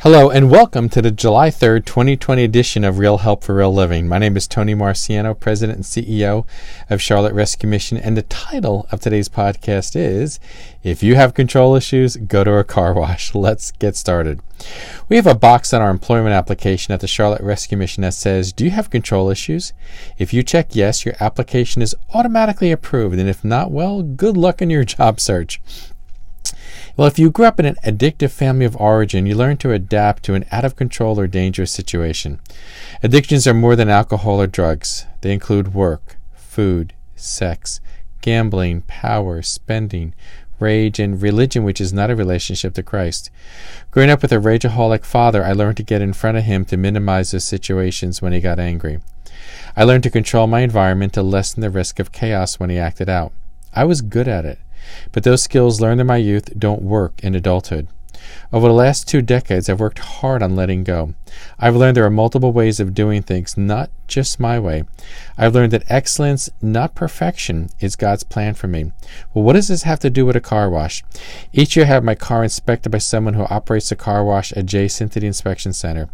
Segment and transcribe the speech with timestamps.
[0.00, 4.06] Hello and welcome to the July 3rd, 2020 edition of Real Help for Real Living.
[4.06, 6.44] My name is Tony Marciano, President and CEO
[6.90, 10.38] of Charlotte Rescue Mission, and the title of today's podcast is
[10.82, 13.34] If You Have Control Issues, Go to a Car Wash.
[13.34, 14.40] Let's get started.
[15.08, 18.52] We have a box on our employment application at the Charlotte Rescue Mission that says,
[18.52, 19.72] Do you have control issues?
[20.18, 24.60] If you check yes, your application is automatically approved, and if not, well, good luck
[24.60, 25.58] in your job search.
[26.96, 30.22] Well, if you grew up in an addictive family of origin, you learn to adapt
[30.24, 32.40] to an out of control or dangerous situation.
[33.02, 37.80] Addictions are more than alcohol or drugs, they include work, food, sex,
[38.22, 40.14] gambling, power, spending,
[40.58, 43.30] rage, and religion, which is not a relationship to Christ.
[43.90, 46.78] Growing up with a rageaholic father, I learned to get in front of him to
[46.78, 49.00] minimize those situations when he got angry.
[49.76, 53.10] I learned to control my environment to lessen the risk of chaos when he acted
[53.10, 53.34] out.
[53.74, 54.58] I was good at it.
[55.12, 57.88] But those skills learned in my youth don't work in adulthood.
[58.52, 61.14] Over the last two decades, I've worked hard on letting go.
[61.58, 64.84] I've learned there are multiple ways of doing things, not just my way.
[65.36, 68.92] I've learned that excellence, not perfection, is God's plan for me.
[69.34, 71.04] Well, what does this have to do with a car wash?
[71.52, 75.12] Each year I have my car inspected by someone who operates a car wash adjacent
[75.12, 76.08] to the inspection center.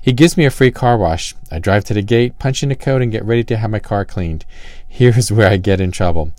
[0.00, 1.34] He gives me a free car wash.
[1.50, 3.80] I drive to the gate, punch in the code, and get ready to have my
[3.80, 4.44] car cleaned.
[4.86, 6.32] Here's where I get in trouble.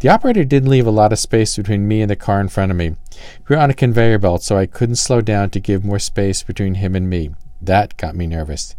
[0.00, 2.70] The operator didn't leave a lot of space between me and the car in front
[2.70, 2.96] of me.
[3.48, 6.42] We were on a conveyor belt, so I couldn't slow down to give more space
[6.42, 7.30] between him and me.
[7.62, 8.74] That got me nervous.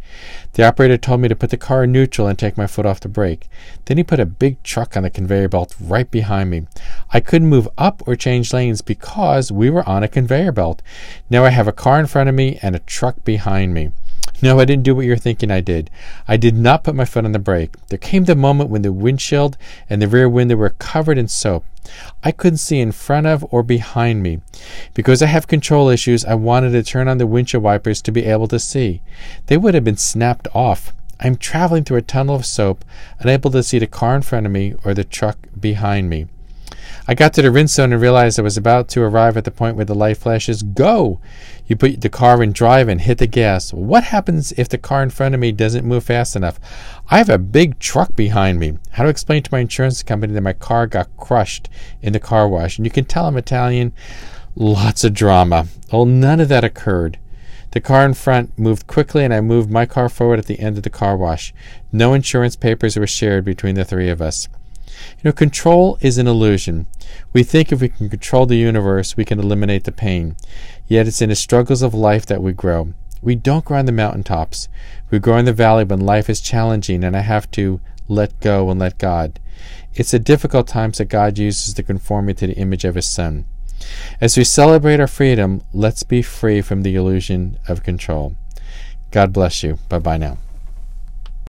[0.54, 3.00] The operator told me to put the car in neutral and take my foot off
[3.00, 3.48] the brake.
[3.86, 6.66] Then he put a big truck on the conveyor belt right behind me.
[7.12, 10.82] I couldn't move up or change lanes because we were on a conveyor belt.
[11.30, 13.92] Now I have a car in front of me and a truck behind me.
[14.42, 15.92] No, I didn't do what you're thinking I did.
[16.28, 17.75] I did not put my foot on the brake.
[17.89, 19.56] There came the moment when the windshield
[19.89, 21.64] and the rear window were covered in soap.
[22.23, 24.39] I couldn't see in front of or behind me.
[24.94, 28.25] Because I have control issues, I wanted to turn on the windshield wipers to be
[28.25, 29.02] able to see.
[29.45, 30.94] They would have been snapped off.
[31.20, 32.83] I'm traveling through a tunnel of soap,
[33.20, 36.27] unable to see the car in front of me or the truck behind me.
[37.08, 39.52] I got to the rinse zone and realized I was about to arrive at the
[39.52, 41.20] point where the light flashes go.
[41.66, 43.73] You put the car in drive and hit the gas.
[43.73, 46.60] What happens if the car in front of me doesn't move fast enough?
[47.10, 48.78] I have a big truck behind me.
[48.92, 51.70] How to explain to my insurance company that my car got crushed
[52.02, 52.78] in the car wash?
[52.78, 53.94] And you can tell I'm Italian.
[54.56, 55.67] Lots of drama.
[55.92, 57.17] Well, none of that occurred.
[57.72, 60.78] The car in front moved quickly, and I moved my car forward at the end
[60.78, 61.54] of the car wash.
[61.92, 64.50] No insurance papers were shared between the three of us.
[65.18, 66.88] You know, control is an illusion.
[67.34, 70.36] We think if we can control the universe, we can eliminate the pain.
[70.88, 72.94] Yet it's in the struggles of life that we grow.
[73.22, 74.68] We don't grow on the mountaintops.
[75.10, 78.70] We grow in the valley when life is challenging and I have to let go
[78.70, 79.40] and let God.
[79.94, 83.08] It's the difficult times that God uses to conform me to the image of His
[83.08, 83.46] Son.
[84.20, 88.36] As we celebrate our freedom, let's be free from the illusion of control.
[89.12, 89.78] God bless you.
[89.90, 90.38] Bye bye now.